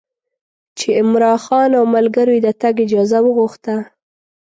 چې 0.77 0.87
عمرا 0.99 1.33
خان 1.43 1.69
او 1.79 1.83
ملګرو 1.95 2.31
یې 2.37 2.41
د 2.45 2.49
تګ 2.61 2.75
اجازه 2.85 3.19
وغوښته. 3.23 3.75